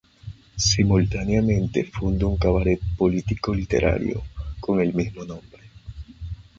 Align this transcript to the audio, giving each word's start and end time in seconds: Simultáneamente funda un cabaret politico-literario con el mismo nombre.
Simultáneamente 0.55 1.83
funda 1.83 2.25
un 2.25 2.35
cabaret 2.35 2.79
politico-literario 2.97 4.23
con 4.59 4.81
el 4.81 4.95
mismo 4.95 5.23
nombre. 5.25 5.61